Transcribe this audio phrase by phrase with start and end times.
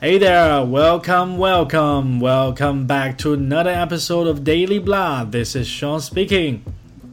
[0.00, 5.24] Hey there, welcome, welcome, welcome back to another episode of Daily Blah.
[5.24, 6.58] This is Sean speaking.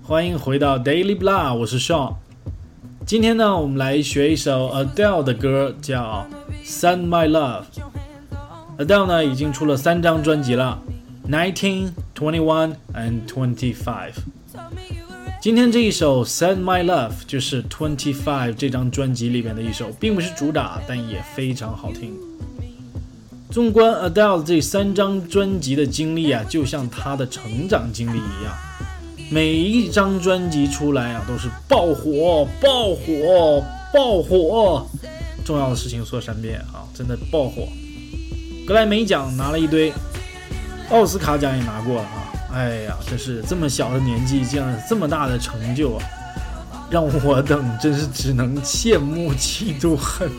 [0.04, 2.16] 欢迎回到 Daily Blah，我是 Sean。
[3.06, 6.28] 今天呢，我们来学一首 Adele 的歌，叫《
[6.66, 10.82] Send My Love》。Adele 呢，已经出了三张专辑了，
[11.30, 14.14] Nineteen, Twenty-One and Twenty-Five。
[15.42, 22.14] 今天这一首《Send My Love》就是 Twenty-Five 这张专辑里面的一首，并不是主打，但也非常好听。
[23.51, 28.55] 纵观 Adele 这三张专辑的经历啊，就像她的成长经历一样，
[29.31, 34.87] 每一张专辑出来啊，都是爆火、爆火、爆火。
[35.47, 37.67] 重要的事情说三遍啊，真的爆火。
[38.67, 39.91] 格莱美奖拿了一堆，
[40.91, 42.31] 奥斯卡奖也拿过了啊。
[42.53, 46.05] 哎呀，真是这么小的年纪，竟然这么大的成就啊，
[46.91, 50.31] 让我等真是只能羡慕、嫉妒、恨。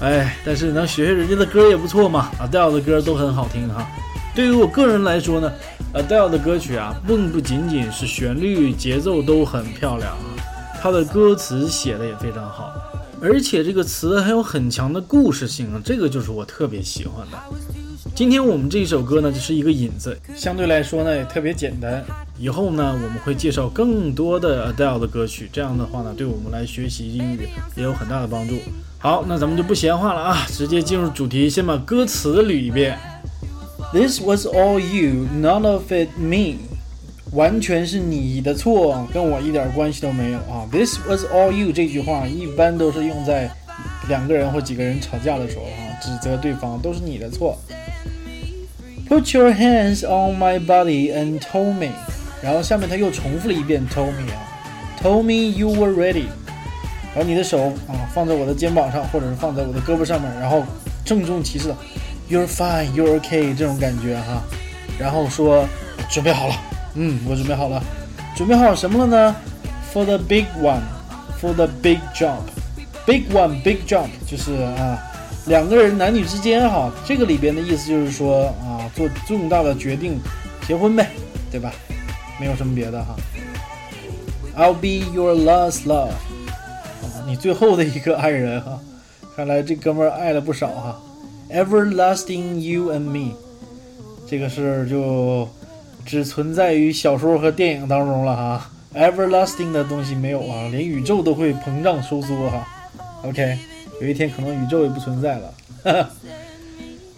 [0.00, 2.30] 哎，但是能学学人家的歌也不错嘛。
[2.38, 3.86] Adele 的歌都很好听哈。
[4.34, 5.50] 对于我个人来说呢
[5.94, 10.36] ，Adele 的歌曲啊，并不仅仅是旋律、节奏都很漂亮啊，
[10.82, 12.74] 她的歌词写的也非常好，
[13.22, 17.38] 而且这个词还有很强的故事性啊，这个就是我特别喜欢的。
[18.14, 22.04] 今天我们这一首歌呢，就是一个引子，相对来说呢也特别简单。
[22.38, 28.54] 以后呢，我们会介绍更多的 Adele 的歌曲，这样的话呢，对我们来学习英语也有很大的帮助。
[29.06, 32.98] 好，那咱们就不闲话了啊，直接进入主题，先把歌词捋一遍。
[33.92, 36.56] This was all you, none of it me，
[37.30, 40.66] 完全是你的错，跟我一点关系都没有啊。
[40.72, 43.48] This was all you 这句话一般都是用在
[44.08, 47.56] 两个人或几个人吵架的时候啊，指责对方都是你的错。
[49.08, 51.92] Put your hands on my body and told me，
[52.42, 54.42] 然后下面他又重复了一遍 told me 啊
[55.00, 56.24] ，told me you were ready。
[57.16, 60.62] 然后你的手啊放在我的肩膀上，或者是放在我的胳膊上面，然后
[61.02, 61.76] 郑重其事的
[62.28, 64.42] ，You're fine, you're okay 这种感觉哈。
[64.98, 65.66] 然后说
[66.10, 66.54] 准备好了，
[66.94, 67.82] 嗯，我准备好了，
[68.36, 69.36] 准备好什么了呢
[69.94, 70.82] ？For the big one,
[71.40, 72.42] for the big jump,
[73.06, 74.98] big one, big jump 就是啊，
[75.46, 80.20] 两个人男女之间哈，这个里边的意思就是说啊，做重大的决定，
[80.68, 81.08] 结婚呗，
[81.50, 81.72] 对吧？
[82.38, 83.16] 没有什么别的哈。
[84.54, 86.10] I'll be your last love.
[87.26, 88.78] 你最后的一个爱人哈，
[89.34, 91.02] 看来这哥们儿爱了不少哈。
[91.50, 93.34] Everlasting you and me，
[94.28, 95.48] 这个事儿就
[96.04, 98.70] 只存在于小说和电影当中了哈。
[98.94, 102.66] Everlasting 的东西没有啊，连宇宙都会膨胀收缩哈。
[103.22, 103.58] OK，
[104.00, 105.54] 有一天可能宇宙也不存在了。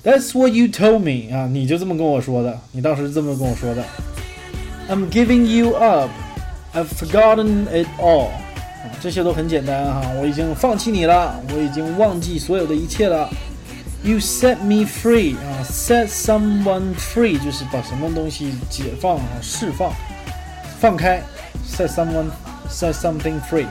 [0.03, 3.85] That's what you told me 啊，你就这么跟我说的，你当时这么跟我说的。
[4.89, 6.11] I'm giving you up,
[6.73, 8.31] I've forgotten it all。
[9.01, 13.29] 这些都很简单哈，我已经放弃你了，我已经忘记所有的一切了。
[14.03, 19.93] You set me free 啊，set someone free 就是把什么东西解放啊，释放，
[20.81, 21.23] 放开。
[21.67, 22.31] Set someone,
[22.71, 23.67] set something free.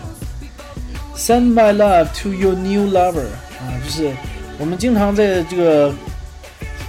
[1.16, 3.26] Send my love to your new lover
[3.60, 4.12] 啊，就是
[4.60, 5.92] 我们经常在这个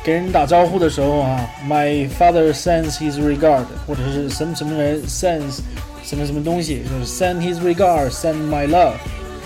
[0.04, 5.60] 给人打招呼的时候啊，My father sends his regard，或者是什么什么人 sends。
[6.07, 8.93] 什么什么东西，就是 send his regard，send my love，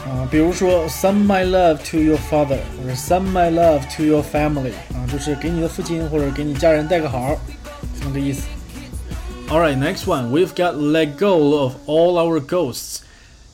[0.05, 7.35] 啊，比如说 send my love to your father，或者 send my love to your family，啊，就是给你的父亲或者给你家人带个好，
[7.99, 8.41] 这么个意思。
[9.49, 12.97] Alright, next one, we've got let go of all our ghosts。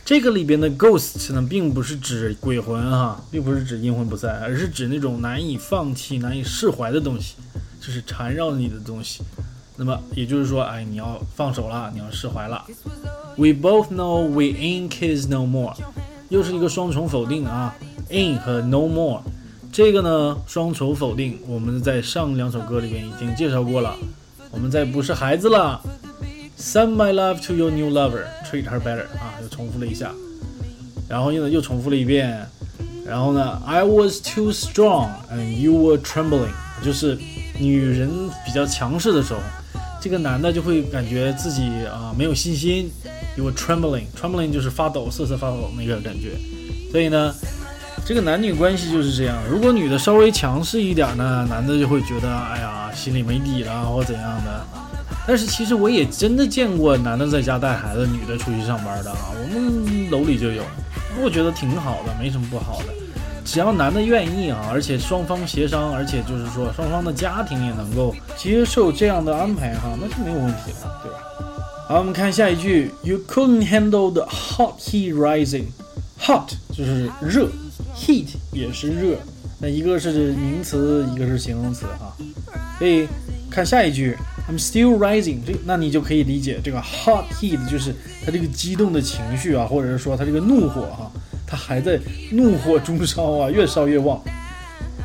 [0.05, 7.35] 这个里边的 ghost 呢，并不是指鬼魂哈，并不是指阴魂不散，而是指那种难以放弃、难以释怀的东西，
[7.79, 9.21] 就是缠绕你的东西。
[9.80, 12.64] 那么也就是说，哎，你要放手了，你要释怀了。
[13.36, 15.72] We both know we ain't kids no more，
[16.30, 17.72] 又是一个双重否定啊
[18.10, 19.20] ，ain't 和 no more，
[19.70, 23.94] 这个呢双重否定，我们在上两首歌里面已经介绍过了。
[24.50, 25.80] 我们再不是孩子了。
[26.58, 30.10] Send my love to your new lover，treat her better 啊，又重复了一下，
[31.08, 32.44] 然后又又重复了一遍，
[33.06, 36.50] 然后呢，I was too strong and you were trembling，
[36.84, 37.16] 就是
[37.60, 38.10] 女人
[38.44, 39.38] 比较强势的时候。
[40.00, 42.90] 这个男的就会感觉自己啊没有信心，
[43.36, 46.38] 因为 trembling，trembling 就是发抖、瑟瑟发抖那个感觉。
[46.90, 47.34] 所以呢，
[48.04, 49.36] 这个男女关系就是这样。
[49.50, 54.66] 如果女的稍微强势一点呢，男的就会觉得哎呀心里没底了或怎样的。
[55.26, 60.62] 但是其实我也真的见过男的在家带孩子，女的出去上班的啊，我们楼里就有。
[61.20, 62.94] 我觉得挺好的，没什么不好的。
[63.48, 71.18] 只要男的愿意啊，而且双方协商，而且就是说双方的家庭也能够接受这样的安排哈，那就没有问题了，对吧？
[71.88, 75.64] 好，我们看下一句，You couldn't handle the hot heat rising。
[76.20, 77.48] hot 就是热
[77.96, 79.16] ，heat 也是热
[79.58, 82.14] 那一个是名词，一个是形容词哈。
[82.78, 83.08] 所以
[83.50, 84.14] 看下一句
[84.46, 87.94] ，I'm still rising，这那你就可以理解这个 hot heat 就是
[88.26, 91.10] 他这个激动的情绪啊，或者是说他这个怒火哈，
[91.48, 91.98] 他还在
[92.30, 94.20] 怒火中烧啊，越烧越旺。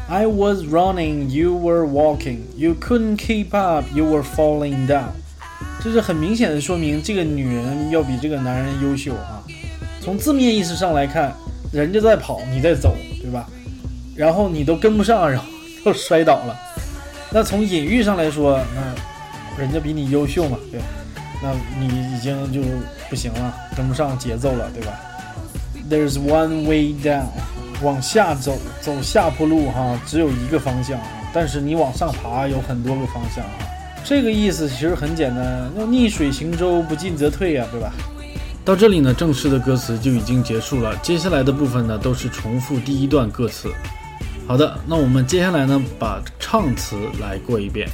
[0.10, 5.12] I was running, you were walking, you couldn't keep up, you were falling down。
[5.82, 9.42] 这是很明显的说明这个女人要比这个男人优秀啊。
[10.02, 11.34] 从字面意思上来看，
[11.72, 13.48] 人家在跑，你在走，对吧？
[14.16, 15.46] 然后你都跟不上，然后
[15.86, 16.56] 又摔倒了。
[17.32, 20.82] 那从隐喻上来说，那人家比你优秀嘛，对，
[21.42, 22.62] 那你已经就
[23.10, 24.92] 不行了，跟不上节奏了，对吧
[25.94, 27.28] ？There's one way down，
[27.84, 31.00] 往下走，走下坡路哈，只有一个方向，
[31.32, 33.52] 但是你往上爬有很多个方向啊。
[34.04, 37.94] 这个意思其实很简单，要逆水行舟，不进则退呀，对吧？
[38.66, 40.98] 到这里呢，正式的歌词就已经结束了。
[41.04, 43.72] 接下来的部分呢，都是重复第一段歌词。
[44.48, 47.88] 好的，那我们接下来呢，把唱词来过一遍。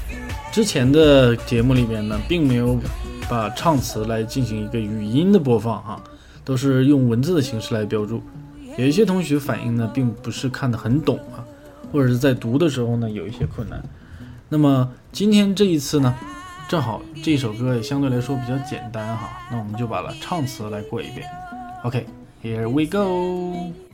[0.53, 2.79] 之前的节目里面呢，并没有
[3.27, 6.01] 把唱词来进行一个语音的播放哈，
[6.49, 8.23] 都是用文字的形式来标注。
[8.75, 11.45] 有一些同学反映呢，并不是看得很懂啊，
[11.91, 13.79] 或者是在读的时候呢，有一些困难。
[14.49, 16.15] 那么今天这一次呢？
[16.67, 21.29] 正好这首歌也相对来说比较简单哈，那我们就把它唱词来过一遍。
[21.83, 23.88] OK，Here we go。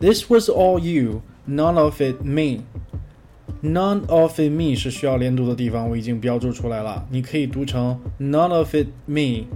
[0.00, 2.60] This was all you, none of it me.
[3.62, 7.06] None of it me 是需要连读的地方，我已经标注出来了。
[7.10, 9.46] 你可以读成 None of it me.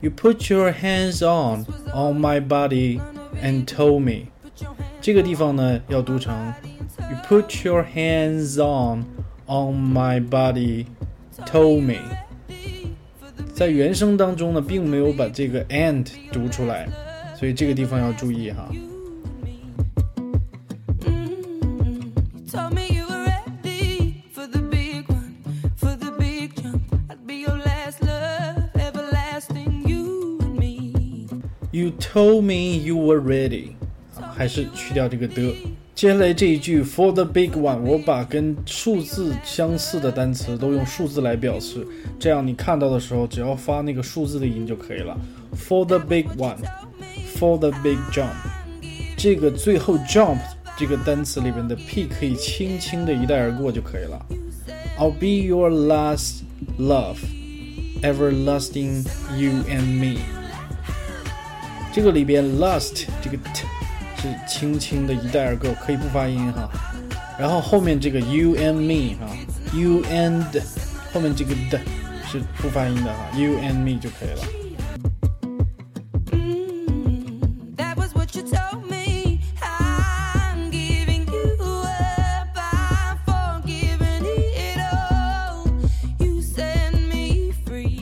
[0.00, 1.64] You put your hands on
[1.94, 3.00] on my body
[3.40, 4.26] and told me.
[5.00, 6.52] 这个地方呢要读成
[6.98, 9.04] You put your hands on
[9.46, 10.86] on my body,
[11.51, 11.97] told me.
[13.53, 16.87] 在原声当中呢，并没有把这个 and 读出来，
[17.37, 18.69] 所以这个地方要注意哈。
[31.73, 33.71] You told me you were ready，
[34.35, 35.55] 还是去掉这个的。
[36.01, 41.85] 接下来这一句 For the big one，我把跟数字相似的单词都用数字来表示，
[42.19, 45.15] 这样你看到的时候只要发那个数字的音就可以了。
[45.55, 48.33] For the big one，For the big jump，
[49.15, 50.39] 这个最后 jump
[50.75, 54.25] 这个单词里边的 p 可以轻轻的一带而过就可以了。
[54.97, 56.41] I'll be your last
[56.79, 59.05] love，everlasting
[59.37, 60.17] you and me。
[61.93, 63.67] 这个里边 last 这个 t
[64.21, 66.69] 是轻轻的一带而过，可以不发音哈。
[67.39, 69.25] 然后后面这个 you and me 哈
[69.73, 70.45] ，you and
[71.11, 71.79] 后面这个的
[72.23, 74.45] 是不发音的哈，you and me 就可以了。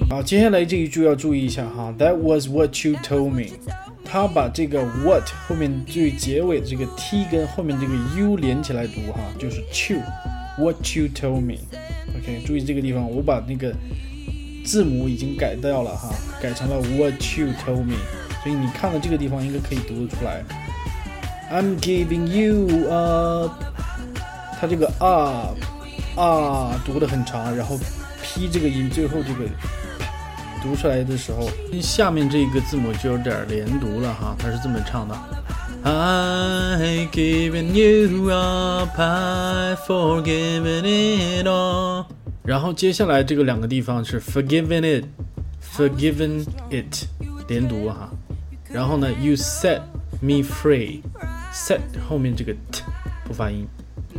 [0.10, 3.45] 好，接下来这一句要注意一下哈，That was what you told me。
[4.11, 9.61] 他把这个 what 后面最结尾的这个 t 跟后面这个 u 连起来读哈，就是
[9.94, 10.01] you。
[10.57, 11.59] What you told me。
[12.18, 13.71] OK，注意这个地方，我把那个
[14.66, 17.95] 字母已经改掉了哈，改成了 What you told me。
[18.44, 20.44] 所以你看到这个地方应该可以读得出来。
[21.51, 23.63] I'm giving you up。
[24.59, 25.56] 它这个 up
[26.19, 27.78] 啊读得很长，然后
[28.23, 29.45] p 这个音最后这个。
[30.61, 31.49] 读出来的时候，
[31.81, 35.16] 下面这个字母就有点连读了哈，它是这么唱的
[35.83, 42.06] ：I given you up, I forgiven it all。
[42.44, 45.06] 然后接下来这个两个地方是 forgiven it,
[45.61, 47.06] forgiven it，
[47.47, 48.09] 连读哈。
[48.71, 49.81] 然后呢，you set
[50.21, 51.01] me free,
[51.54, 52.83] set 后面这个 t
[53.23, 53.68] 不发音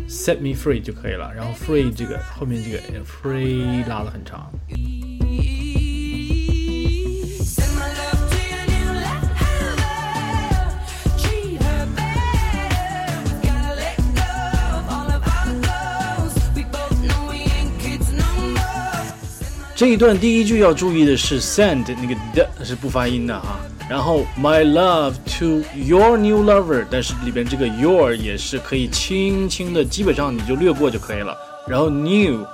[0.08, 1.32] ，set me free 就可以了。
[1.34, 4.50] 然后 free 这个后面这个 free 拉的很长。
[19.80, 23.58] 这一段第一句要注意的是，send 那个的是不发音的哈。
[23.88, 31.34] 然后 my love to your new lover，但是里边这个 your 也是可以轻轻的，基本上你就略过就可以了。
[31.66, 32.44] 然后 new，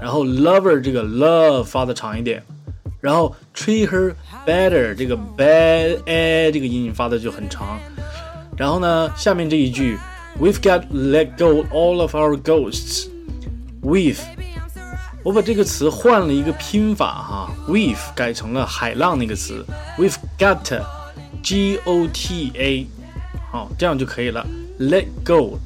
[0.00, 2.40] 然后 lover 这个 love 发的长一点
[3.00, 4.14] 然后 treat her
[4.46, 7.76] better，这个 bad 哎这个音发的就很长。
[8.56, 9.98] 然后呢，下面这一句
[10.40, 13.08] ，We've got let go all of our ghosts。
[15.28, 19.62] 我把这个词换了一个拼法哈，We've 改成了海浪那个词
[19.98, 22.86] ，We've got，G O T A，
[23.52, 24.46] 好，这样就可以了。
[24.80, 25.58] Let go，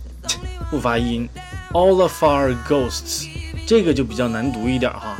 [0.68, 1.28] 不发音
[1.74, 3.28] ，all of our ghosts，
[3.64, 5.16] 这个就比较难读一点哈。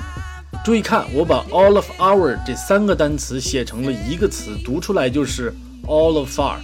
[0.64, 5.54] 注意看，我把 all of our 这三个单词写成了一个词，读出来就是
[5.86, 6.56] all of our。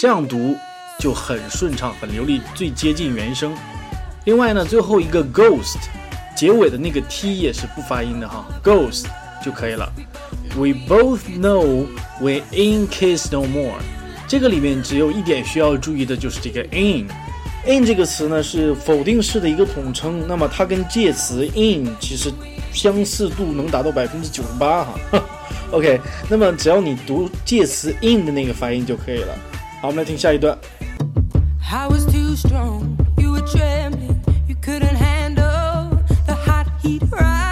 [0.00, 0.56] 这样读
[0.98, 3.54] 就很顺畅、很流利，最接近原声。
[4.24, 5.76] 另外呢，最后一个 ghost，
[6.40, 9.04] 结尾的那个 t 也是不发音的哈，ghost
[9.44, 9.86] 就可以了。
[10.56, 11.84] We both know
[12.18, 13.78] we ain't kiss no more。
[14.26, 17.06] 这个里面只有一点需要注意的就是这个 in。
[17.66, 22.32] in 这个词呢是否定式的一个统称，那么它跟介词 in 其实
[22.72, 24.94] 相似度能达到百分之九十八哈。
[25.72, 29.38] OK，那么只要你读介词 in 的那个发音就可以了。
[29.82, 30.56] 好，我们来听下一段。
[36.82, 37.49] 那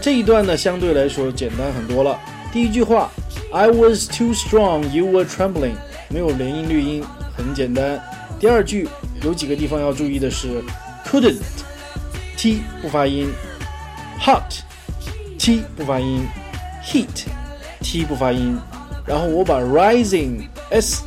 [0.00, 2.18] 这一段呢，相对来说简单很多了。
[2.52, 3.10] 第一句话
[3.52, 5.74] ，I was too strong, you were trembling，
[6.08, 7.04] 没有连音律音，
[7.36, 8.02] 很简单。
[8.38, 8.88] 第二句
[9.22, 10.62] 有几个地方要注意的是
[11.06, 13.30] ，couldn't，t 不发音
[14.18, 16.26] ；hot，t 不发音
[16.82, 18.58] ；heat，t 不发音。
[19.06, 21.02] 然后我把 rising，s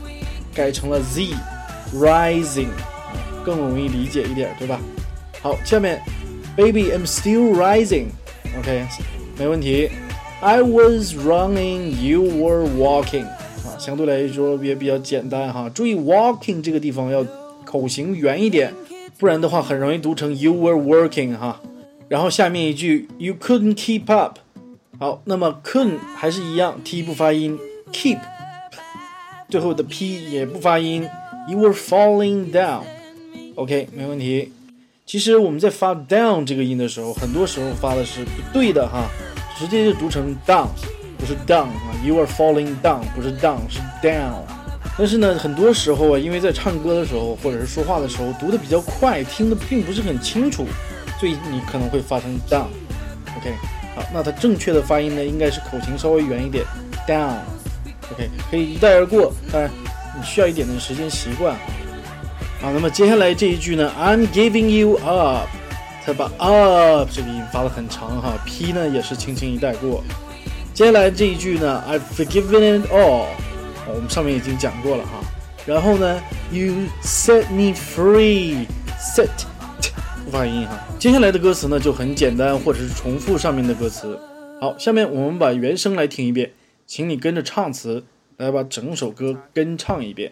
[0.54, 2.68] 改成了 z，rising，
[3.44, 4.80] 更容易理解一点，对吧？
[5.42, 6.00] 好，下面
[6.56, 8.06] ，baby I'm still rising。
[8.59, 8.87] OK，
[9.39, 9.91] 没问题。
[10.41, 13.25] I was running, you were walking。
[13.25, 15.69] 啊，相对来说也比较简单哈。
[15.69, 17.25] 注意 walking 这个地方要
[17.65, 18.73] 口型圆一点，
[19.19, 21.61] 不然的话很容易读成 you were working 哈。
[22.09, 24.39] 然后下面一句 you couldn't keep up。
[24.99, 27.59] 好，那么 couldn't 还是一样，t 不发音，
[27.93, 28.19] keep
[29.49, 31.09] 最后的 p 也不发音，
[31.49, 34.53] you were falling down。OK，没问题。
[35.14, 39.08] 其实我们在发 down 这个音的时候，很多时候发的是不对的哈，
[39.56, 40.66] 直接就读成 down，
[41.20, 44.42] 不是 down 啊，you are falling down，不是 down，是 down。
[44.98, 50.66] 但是呢，很多时候啊，因为在唱歌的时候或者是说话的时候读的比较快，听的并不是很清楚，
[51.20, 52.66] 所以你可能会发成 down。
[53.38, 53.54] OK，
[53.96, 56.66] 好，那它正确的发音呢，应该是口型稍微圆一点
[57.08, 57.36] ，down。
[58.12, 59.70] OK，可以一带而过，当然
[60.18, 61.56] 你需要一点的时间习惯。
[62.64, 65.50] 好，那么接下来这一句呢？I'm giving you up，
[66.06, 70.02] 它把 up 这个音发的很长哈，p 呢也是轻轻一带过。
[70.74, 73.26] 接下来这一句呢？I've forgiven it all，
[73.86, 75.20] 我们上面已经讲过了哈。
[75.66, 76.22] 然后呢
[76.54, 79.28] ？You set me free，set
[80.24, 80.80] 不发音哈。
[80.98, 84.18] 接下来的歌词呢就很简单，或者是重复上面的歌词。
[84.62, 86.54] 好，下面我们把原声来听一遍，
[86.88, 88.06] 请你跟着唱词
[88.38, 90.32] 来把整首歌跟唱一遍。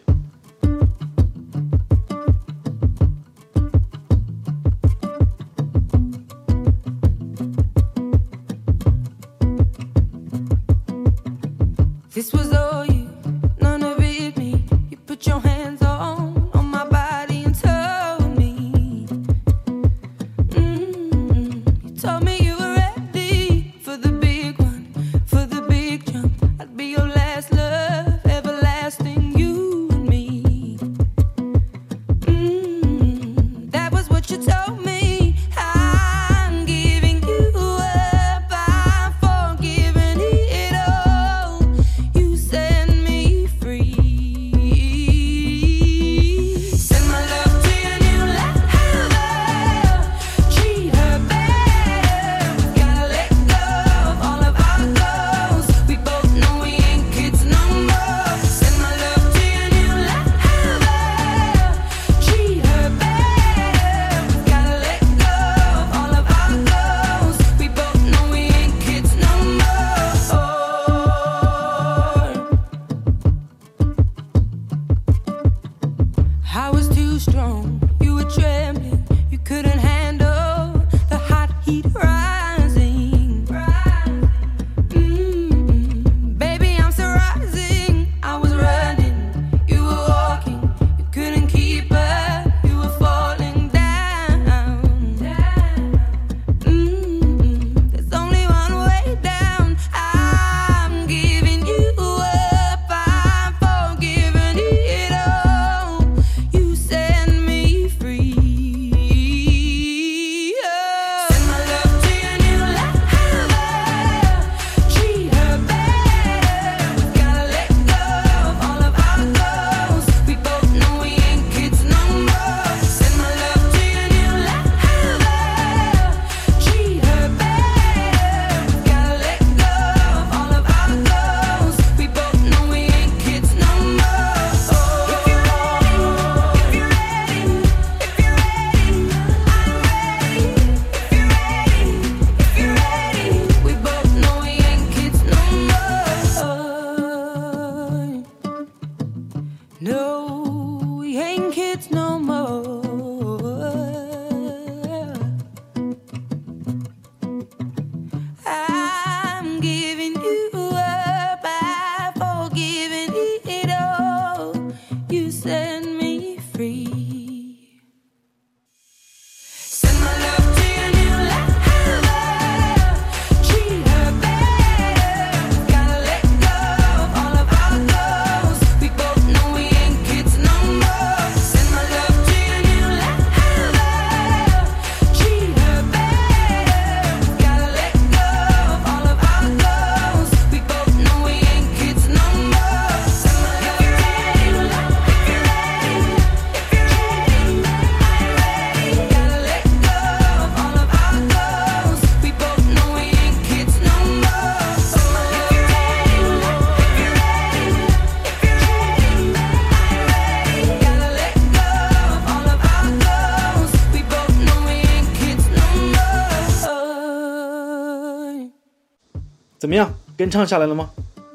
[219.72, 220.90] 怎么样，跟唱下来了吗？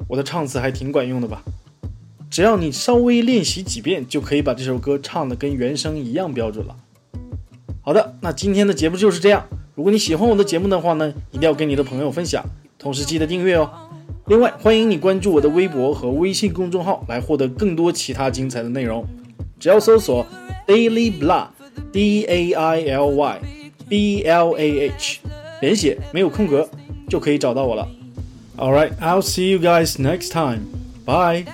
[0.07, 1.41] 我的唱词还挺管用的吧？
[2.29, 6.75] 只要你稍微练习几遍，就可以把这首歌唱的跟原声一样标准了。
[7.81, 9.43] 好的，那今天的节目就是这样。
[9.73, 12.45] 如果你喜欢我的节目的话呢，一定要跟你的朋友分享，
[12.77, 13.71] 同时记得订阅哦。
[14.27, 19.03] 另外，欢迎你关注我的微博和微信公众号，来获得更多其他精彩的内容。
[19.59, 20.23] 只要搜索
[20.67, 23.41] Daily Blah，D A I L Y
[23.89, 25.21] B L A H，
[25.59, 26.69] 连写没有空格，
[27.09, 27.89] 就可以找到我了。
[28.57, 30.71] All right, I'll see you guys next time.
[31.05, 31.45] Bye.